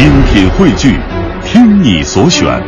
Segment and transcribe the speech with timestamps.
[0.00, 0.98] 精品汇聚，
[1.44, 2.58] 听你所选，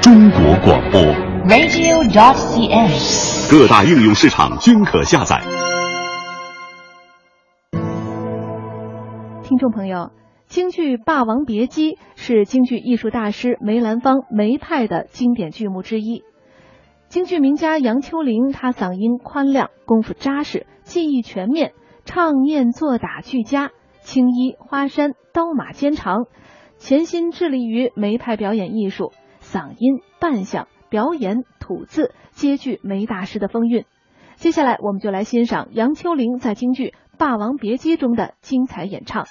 [0.00, 1.00] 中国广播。
[1.48, 3.50] radio.cn。
[3.50, 5.40] 各大应用市场均可下载。
[9.42, 10.12] 听众朋友，
[10.46, 16.22] 京剧《霸王别姬》是京剧艺术大师梅兰芳梅派的经典剧目之一。
[17.08, 21.72] 京剧名家杨秋玲，她嗓音宽亮，功夫扎实，技艺全面，
[22.04, 23.72] 唱念做打俱佳，
[24.02, 26.26] 青衣花衫，刀马兼长，
[26.78, 33.84] 潜心致力于梅派表演艺术，嗓音、扮相、表演、吐字皆具梅大师的风韵。
[34.36, 36.86] 接下来，我们就来欣赏杨秋玲在京剧
[37.18, 39.26] 《霸王别姬》中的精彩演唱。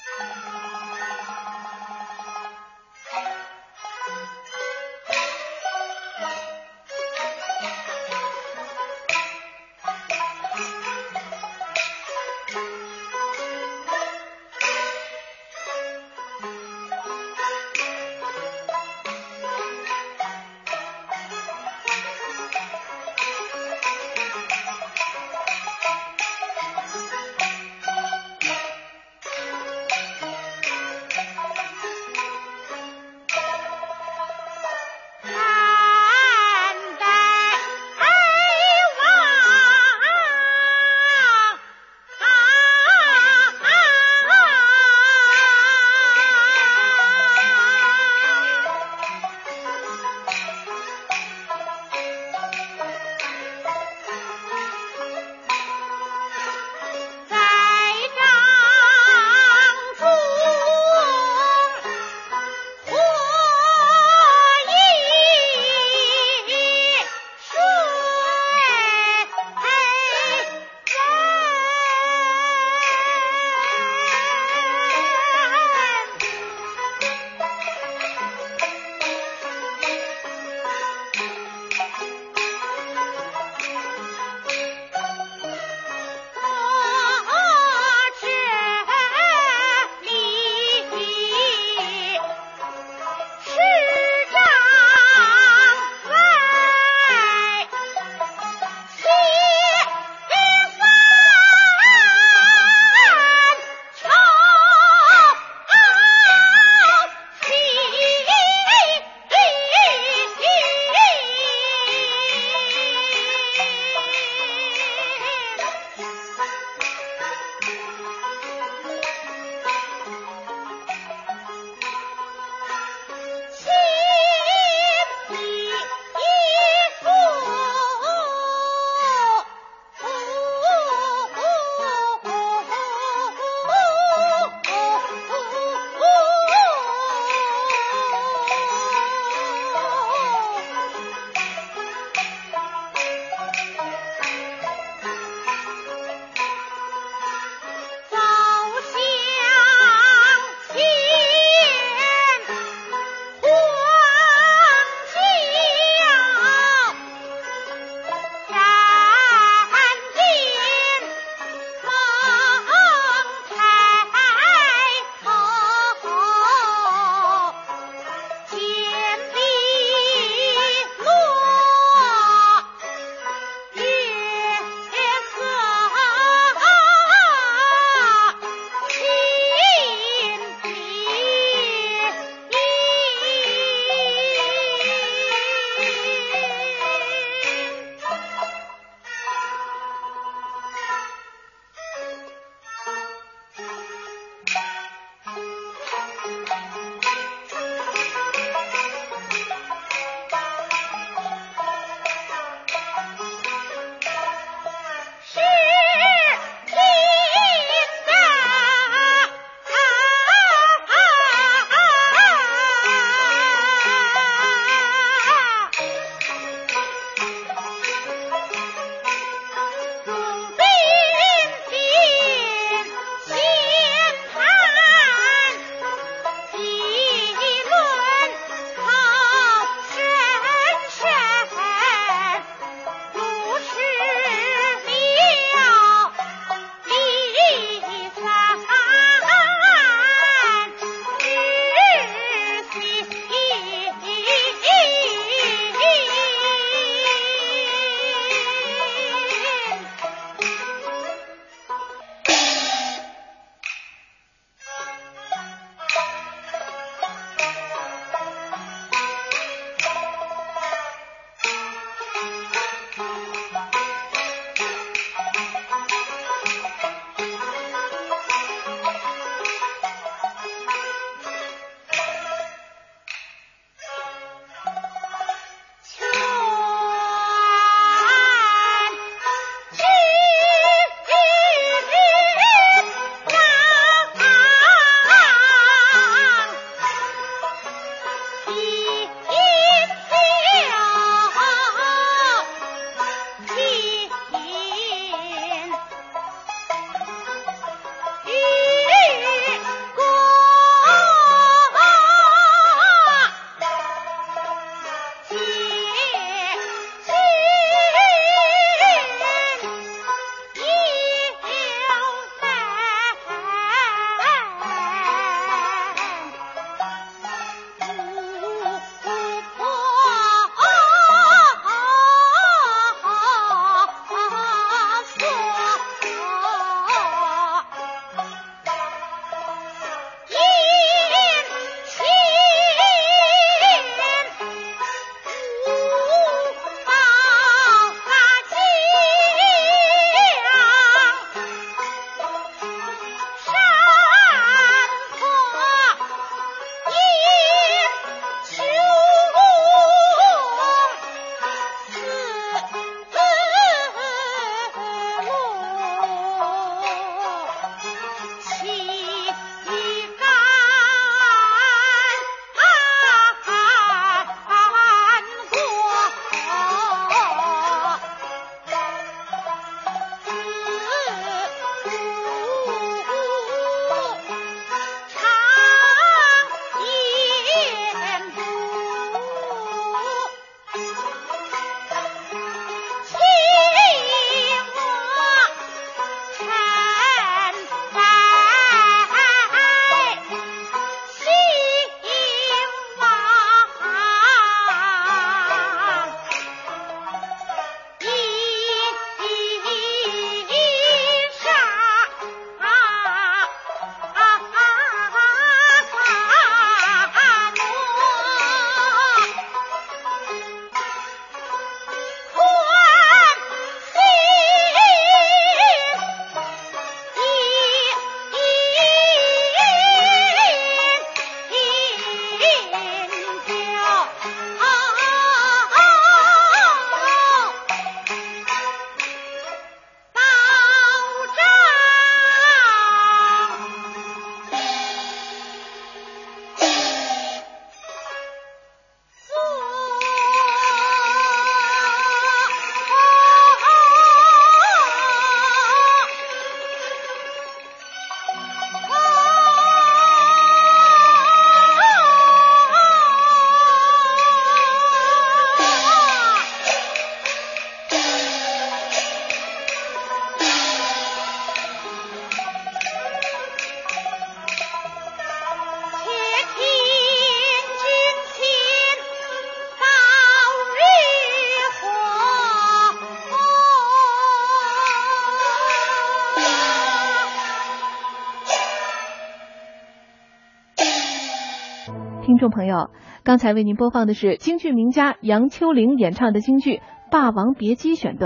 [482.27, 482.89] 听众朋友，
[483.24, 486.75] 刚才为您播放的是京剧名家杨秋玲演唱的京剧
[487.10, 488.25] 《霸王别姬》选段。